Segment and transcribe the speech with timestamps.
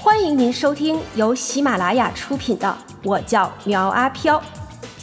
[0.00, 2.68] 欢迎您收听由喜马拉雅出品的
[3.02, 4.40] 《我叫苗阿飘》，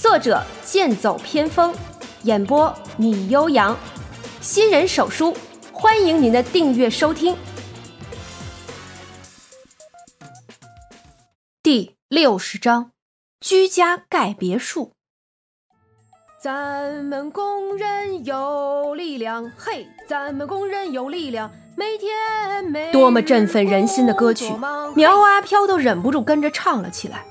[0.01, 1.75] 作者剑走偏锋，
[2.23, 3.77] 演播米悠扬，
[4.39, 5.35] 新人手书，
[5.73, 7.35] 欢迎您的订阅收听。
[11.61, 12.91] 第六十章，
[13.41, 14.93] 居家盖别墅。
[16.41, 21.51] 咱们工人有力量，嘿，咱们工人有力量。
[21.77, 24.53] 每天每多么振奋人心的歌曲，
[24.95, 27.25] 苗阿飘都忍不住跟着唱了起来。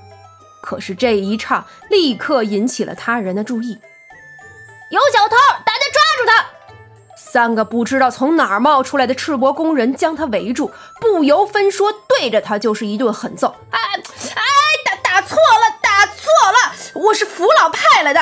[0.61, 3.79] 可是这一唱，立刻引起了他人的注意。
[4.91, 6.47] 有小偷，大家抓住他！
[7.16, 13.55] 三个不知道从哪儿冒出来的赤膊工人将他围住，不由分说对着他就是一顿狠揍。
[13.71, 14.43] 哎哎，
[14.85, 18.21] 打打错了，打错了，我是扶老派来的。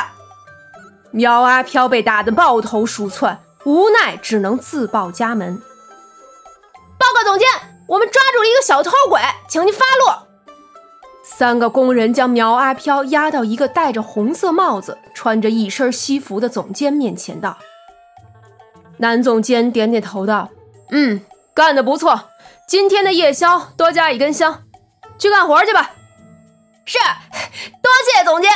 [1.10, 5.60] 苗阿飘被打得抱头鼠窜，无奈只能自报家门。
[7.02, 7.48] 报告总监，
[7.88, 10.28] 我们抓住了一个小偷鬼，请您发落。
[11.24, 17.58] 三个工人将苗阿飘押到一个戴着红色帽子、穿着一身西服的总监面前，道
[18.98, 20.50] ：“男总监点点头，道
[20.92, 21.20] ：‘嗯，
[21.52, 22.28] 干得不错。
[22.68, 24.62] 今天的夜宵多加一根香，
[25.18, 25.90] 去干活去吧。’
[26.86, 26.98] 是，
[27.82, 28.50] 多谢总监。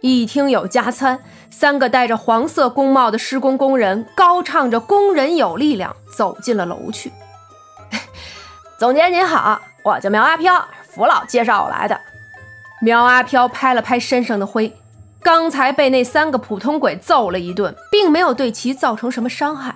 [0.00, 1.20] 一听有加餐，
[1.50, 7.10] 三个戴着黄色工帽的施工工人高唱着‘工人有力量’，走进了楼去。
[8.78, 12.00] 总监您好，我叫苗阿飘，福老介绍我来的。
[12.80, 14.72] 苗阿飘拍了拍身上的灰，
[15.20, 19.74] 刚才被那三个普通鬼揍了一顿，并没有对其造成什么伤害。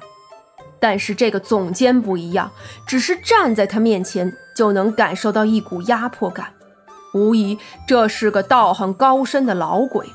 [0.79, 2.53] 但是这个总监不一样，
[2.87, 6.53] 只是站在他面前就能感受到一股压迫感，
[7.13, 10.07] 无疑这是个道行高深的老鬼。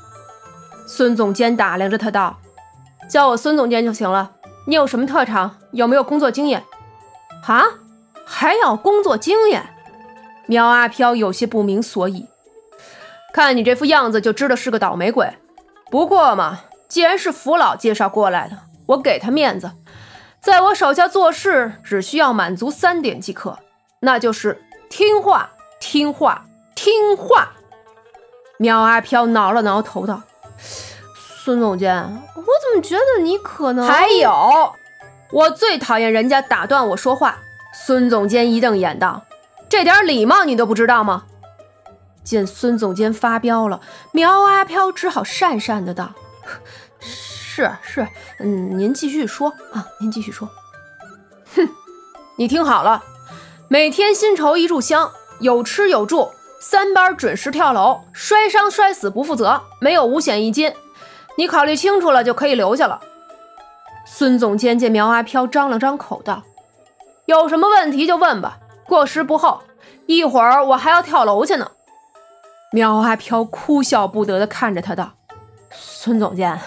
[0.88, 2.38] 孙总监打量着他道
[3.12, 4.32] ：“叫我孙总监就行了。
[4.66, 5.58] 你有什么特长？
[5.72, 6.64] 有没有工作经验？”
[7.46, 7.66] 啊？
[8.30, 9.74] 还要工作经验？
[10.48, 12.28] 苗阿飘有些不明所以。
[13.34, 15.34] 看你这副样子就知道是个倒霉鬼。
[15.90, 19.72] 不过嘛，既然是福老介绍过来的，我给他面子，
[20.42, 23.60] 在我手下做事只需要满足三点即可，
[24.02, 26.46] 那就是听话、听话、
[26.76, 27.54] 听话。
[28.58, 30.22] 苗阿飘挠了挠头道
[31.46, 31.96] ：“孙总监，
[32.36, 33.88] 我怎么觉得你可能……
[33.88, 34.74] 还有，
[35.32, 37.38] 我最讨厌人家打断我说话。”
[37.86, 39.24] 孙总监一瞪眼道
[39.70, 41.26] ：“这点礼貌你都不知道吗？”
[42.24, 43.80] 见孙总监发飙了，
[44.12, 46.12] 苗阿飘只好讪讪的道
[47.00, 48.06] ：“是是，
[48.40, 50.50] 嗯，您继续说啊，您继续说。”
[51.56, 51.70] 哼，
[52.36, 53.02] 你听好了，
[53.70, 56.30] 每天薪酬一炷香，有吃有住，
[56.60, 60.74] 三班准时跳楼，摔伤摔死不负责，没有五险一金。
[61.38, 63.00] 你考虑清楚了就可以留下了。
[64.06, 66.44] 孙总监见苗阿飘张了张口道。
[67.28, 69.62] 有什么问题就问吧，过时不候。
[70.06, 71.70] 一会儿我还要跳楼去呢。
[72.72, 75.12] 苗阿飘哭笑不得地看着他道
[75.70, 76.58] ：“孙总监，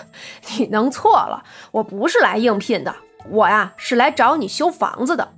[0.58, 2.94] 你弄错了，我不是来应聘的，
[3.30, 5.32] 我呀是来找你修房子的。”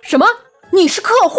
[0.00, 0.26] 什么？
[0.70, 1.36] 你是客户？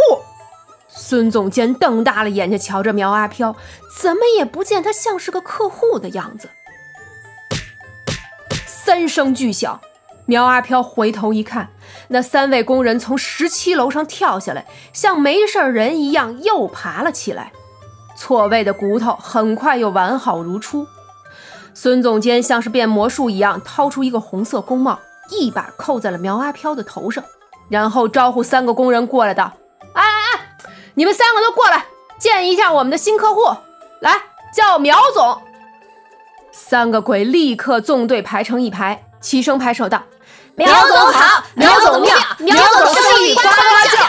[0.87, 3.55] 孙总监瞪大了眼睛瞧着苗阿飘，
[3.99, 6.47] 怎么也不见他像是个客户的样子。
[8.67, 9.81] 三声巨响。
[10.25, 11.69] 苗阿飘回头一看，
[12.07, 17.51] 那三位工人从十七楼上跳下来，像没事人一样又爬了起来。
[18.16, 20.88] 错位的骨头很快又完好如初。
[21.73, 27.23] 孙总监像是变魔术一样，掏出一个红色工帽，一把扣在了苗阿飘的头上，
[27.69, 29.51] 然后招呼三个工人过来道
[29.94, 30.45] ：“哎哎哎，
[30.94, 31.85] 你们三个都过来，
[32.19, 33.41] 见一下我们的新客户。
[34.00, 34.13] 来，
[34.56, 35.41] 叫苗总。”
[36.53, 40.03] 三个鬼立刻纵队排成一排，齐声拍手道。
[40.55, 44.03] 苗总好，苗总妙，苗总生意呱呱叫。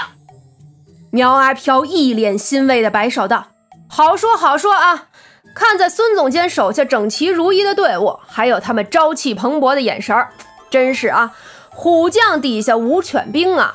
[1.10, 3.46] 苗阿飘一脸欣慰的摆手道
[3.88, 5.06] ：“好说好说啊！
[5.54, 10.32] 看在孙总监手下整齐如一的队伍，还有他们朝气蓬勃的眼神儿，
[10.68, 11.32] 真是啊，
[11.70, 13.74] 虎将底下无犬兵啊！”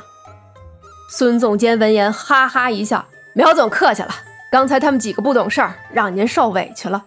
[1.10, 4.10] 孙总监闻言哈哈一笑：“苗总客气了，
[4.52, 7.04] 刚才他们几个不懂事儿，让您受委屈了。”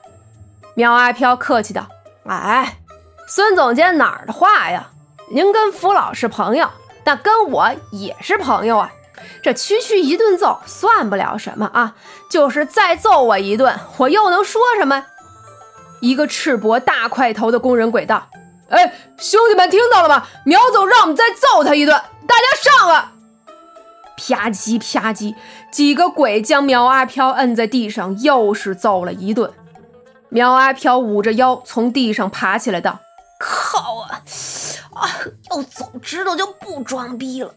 [0.74, 1.86] 苗阿飘客气道
[2.26, 2.78] ：“哎，
[3.28, 4.88] 孙总监哪儿的话呀？”
[5.34, 6.68] 您跟福老是朋友，
[7.04, 8.92] 那跟我也是朋友啊。
[9.42, 11.94] 这区区一顿揍算不了什么啊，
[12.30, 15.06] 就是再揍我一顿，我又能说什么？
[16.00, 18.28] 一个赤膊大块头的工人鬼道
[18.68, 20.26] ：“哎，兄弟们听到了吗？
[20.44, 21.96] 苗总让我们再揍他一顿，
[22.26, 23.12] 大家上啊！”
[24.18, 25.34] 啪叽啪叽，
[25.70, 29.50] 几个鬼将苗阿飘摁在地上，又是揍了一顿。
[30.28, 32.98] 苗阿飘捂着腰从地上爬起来道
[33.40, 34.20] ：“靠啊！”
[34.94, 35.08] 啊！
[35.50, 37.54] 要早知道就不装逼了。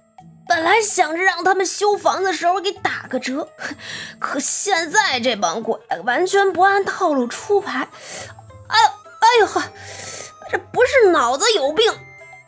[0.48, 3.48] 本来想着让他们修房子时候给打个折，
[4.20, 7.88] 可现在这帮鬼完全不按套路出牌。
[8.68, 8.90] 哎呦
[9.20, 9.64] 哎呦呵，
[10.52, 11.92] 这不是脑子有病，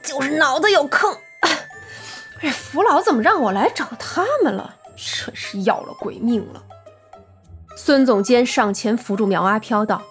[0.03, 1.17] 就是脑子有坑。
[2.39, 4.75] 这福老怎么让我来找他们了？
[4.95, 6.63] 真是要了鬼命了！
[7.75, 10.01] 孙总监上前扶住苗阿飘道：“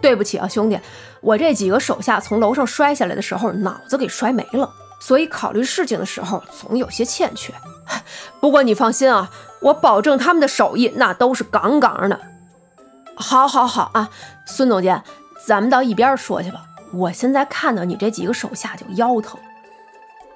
[0.00, 0.78] 对不起啊，兄弟，
[1.24, 7.52] 我这几个手下从楼上摔下来的时候，脑子给摔没了，所以考虑事情的时候总有些欠缺。
[8.40, 9.30] 不过你放心啊，
[9.60, 12.20] 我保证他们的手艺那都是杠杠的。
[13.16, 14.10] 好，好，好啊，
[14.46, 15.02] 孙总监，
[15.46, 16.62] 咱们到一边说去吧。
[16.92, 19.40] 我现在看到你这几个手下就腰疼。”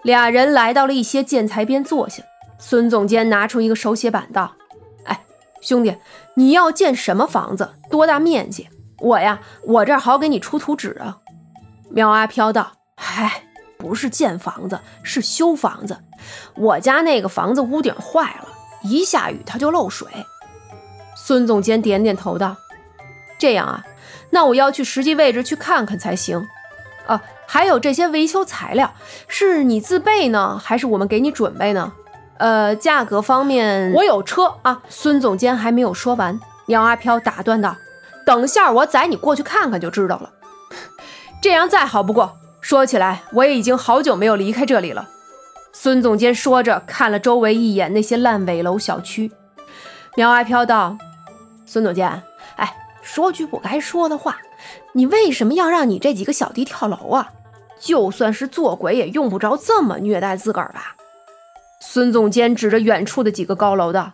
[0.02, 2.23] 俩人来到了一些建材边坐下，
[2.58, 4.55] 孙总监拿出一个手写板道
[5.05, 5.25] ：“哎，
[5.61, 5.96] 兄弟，
[6.34, 7.75] 你要建什么房子？
[7.91, 8.69] 多大面积？
[9.00, 11.18] 我呀，我这儿好给你出图纸啊。”
[11.90, 13.42] 苗阿飘道：“嗨，
[13.78, 15.98] 不是建房子，是修房子。
[16.54, 18.48] 我家那个房子屋顶坏了，
[18.82, 20.08] 一下雨它就漏水。”
[21.16, 22.56] 孙总监点点头道
[23.38, 23.84] ：“这样啊，
[24.30, 26.46] 那我要去实际位置去看看才行。”
[27.06, 27.22] 啊。
[27.50, 28.92] 还有这些维修材料，
[29.26, 31.90] 是你自备呢，还是我们给你准备呢？
[32.36, 34.82] 呃，价格方面，我有车啊。
[34.90, 37.74] 孙总监还没有说完，苗阿飘打断道
[38.28, 40.30] ：“等下我载你过去看看就知道了。
[41.40, 42.36] 这样再好不过。
[42.60, 45.08] 说起来，我也已经好久没有离开这里了。”
[45.72, 49.32] 孙总监说着，看了周围一眼那些烂尾楼小区。
[50.14, 50.98] 苗阿飘道
[51.64, 52.22] ：“孙总监，
[52.56, 54.36] 哎，说句不该说的话，
[54.92, 57.31] 你为什么要让你这几个小弟跳楼啊？”
[57.81, 60.96] 就算是做鬼，也用不着这么虐待自个儿吧？
[61.81, 64.12] 孙总监指着远处的几个高楼道：“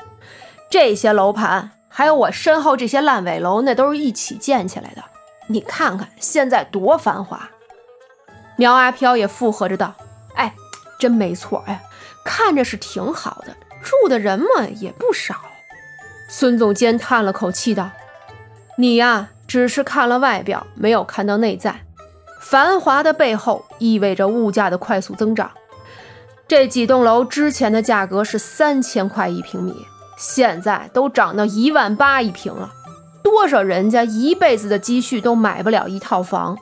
[0.70, 5.04] 这些楼盘，还有我身后这些烂尾楼，那都是一起建起来的。
[5.46, 7.48] 你看看现在多繁华。”
[8.58, 9.94] 苗阿飘也附和着道
[10.34, 10.52] ：“哎，
[10.98, 11.80] 真没错呀，
[12.24, 15.36] 看着是挺好的，住的人嘛也不少。”
[16.28, 17.88] 孙总监叹了口气道
[18.76, 21.82] ：“你呀，只是看了外表，没有看到内在。”
[22.42, 25.52] 繁华的背后意味着物价的快速增长。
[26.48, 29.74] 这几栋楼之前的价格是三千块一平米，
[30.16, 32.72] 现在都涨到一万八一平了。
[33.22, 36.58] 多少人家一辈子的积蓄都买不了一套房。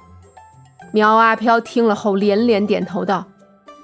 [0.93, 3.26] 苗阿飘听了后连连点头道：“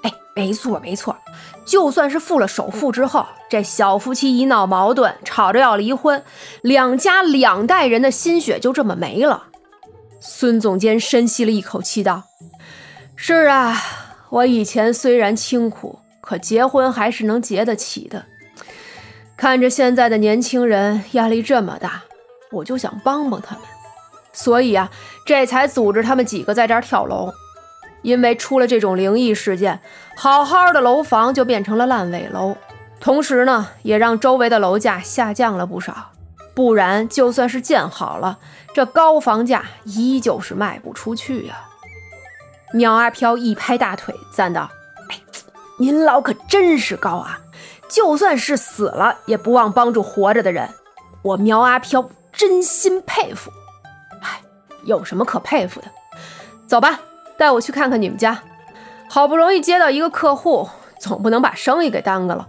[0.03, 1.17] 哎，没错没错，
[1.65, 6.23] 就算是付了首付之后，这小夫妻一闹矛盾，吵着要离婚，
[6.61, 9.47] 两家两代人的心血就这么没了。”
[10.21, 12.23] 孙总监深吸了一口气，道
[13.15, 13.75] ：“是啊，
[14.29, 18.25] 我以前虽然清苦，可结婚还是能结得起的。
[19.39, 22.03] 看着现在的年轻人压力这么大，
[22.51, 23.63] 我就想帮帮他们，
[24.33, 24.91] 所以啊，
[25.25, 27.31] 这才组织他们几个在这儿跳楼。
[28.01, 29.79] 因为出了这种灵异事件，
[30.17, 32.57] 好好的楼房就变成了烂尾楼，
[32.99, 36.11] 同时呢，也让周围的楼价下降了不少。
[36.53, 38.39] 不然，就算是建好了。”
[38.75, 41.55] 这高房价依旧是卖不出去呀！
[42.73, 44.69] 苗阿飘一拍大腿，赞道
[45.09, 45.17] ：“哎，
[45.77, 47.39] 您老可真是高啊！
[47.89, 50.69] 就算是死了，也不忘帮助活着的人。
[51.23, 53.51] 我苗阿飘真心佩服。
[54.21, 54.41] 哎，
[54.85, 55.87] 有什么可佩服的？
[56.67, 56.99] 走吧，
[57.37, 58.41] 带我去看看你们家。
[59.09, 60.69] 好不容易接到一个客户，
[60.99, 62.47] 总不能把生意给耽搁了。”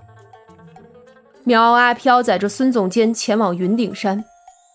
[1.42, 4.22] 苗阿飘载着孙总监前往云顶山。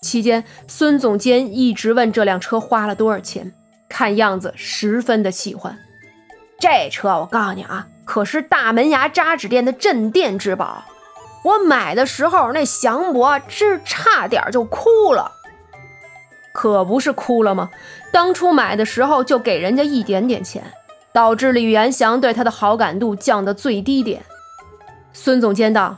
[0.02, 3.54] 期间，孙总监一直问这辆车花了多少钱，
[3.88, 5.78] 看样子十分的喜欢。
[6.60, 10.84] 这车我告诉你啊，可是大门牙扎纸店的镇店之宝。
[11.44, 15.32] 我买的时候，那祥伯是差点就哭了。
[16.54, 17.70] 可不是哭了吗？
[18.12, 20.64] 当初买的时候就给人家一点点钱，
[21.14, 24.24] 导致李元祥对他的好感度降到最低点。
[25.14, 25.98] 孙总监道。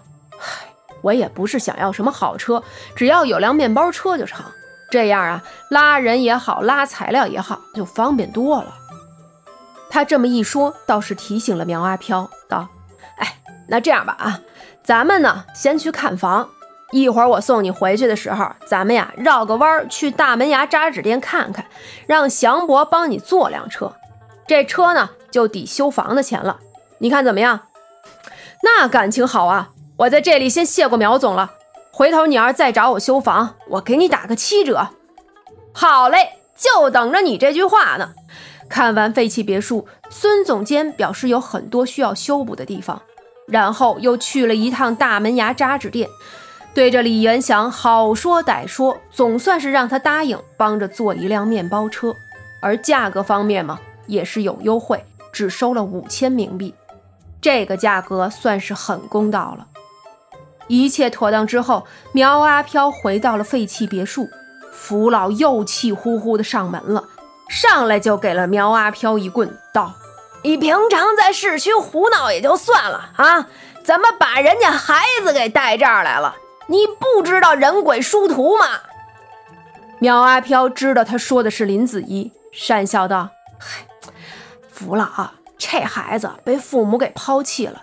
[1.03, 2.61] 我也不是想要什么好车，
[2.95, 4.43] 只要有辆面包车就成。
[4.89, 8.73] 这样啊，拉人也好，拉材料也好，就方便多了。
[9.97, 12.67] 他这么一说，倒是提醒了苗阿飘，道
[13.17, 13.35] ：“哎，
[13.67, 14.41] 那这样吧，啊，
[14.83, 16.47] 咱们呢先去看房，
[16.91, 21.65] 一会儿我送你回去的时候，咱们呀绕个弯儿去大门牙扎纸店看看，
[22.05, 23.95] 让祥伯帮你做辆车，
[24.45, 26.59] 这车呢就抵修房的钱了。
[26.99, 27.61] 你看怎么样？
[28.61, 31.53] 那感情好啊。”我在这里先谢过苗总了，
[31.91, 34.89] 回头你要是再找我修房，我给你打个七折。
[35.73, 38.11] 好嘞，就等着你这句话呢。
[38.69, 43.01] 看完废弃别墅，孙总监表示有很多需要修补的地方，
[43.47, 46.09] 然后又去了一趟大门牙扎纸店，
[46.73, 52.13] 对着李元祥好说歹说，总算是让他答应帮着做一辆面包车，
[52.61, 56.73] 而价格方面嘛，也是有优惠，只收了五千冥币。
[57.39, 59.67] 这个价格算是很公道了。
[60.67, 64.27] 一切妥当之后，苗阿飘回到了废弃别墅，
[64.73, 67.05] 福老又气呼呼的上门了，
[67.49, 69.93] 上来就给了苗阿飘一棍，道
[70.43, 73.47] ：“你平常在市区胡闹也就算了啊，
[73.83, 76.35] 怎么把人家孩子给带这儿来了？
[76.67, 78.65] 你不知道人鬼殊途吗？”
[79.99, 83.85] 苗阿飘知道他说的是林子怡，讪笑道：“嗨，
[84.71, 85.05] 福老，
[85.57, 87.81] 这孩子被父母给抛弃了。”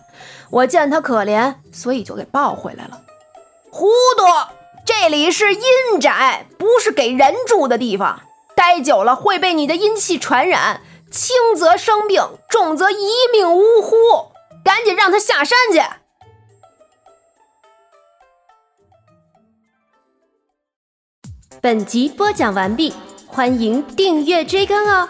[0.51, 3.01] 我见他可怜，所以就给抱回来了。
[3.73, 4.25] 糊涂！
[4.87, 5.61] 这里是阴
[6.01, 8.21] 宅，不是给人住的地方。
[8.57, 10.81] 待久了会被你的阴气传染，
[11.11, 13.97] 轻则生病，重则一命呜呼。
[14.65, 15.81] 赶紧让他下山去。
[21.61, 22.95] 本集播讲完毕，
[23.27, 25.09] 欢迎订阅追更哦。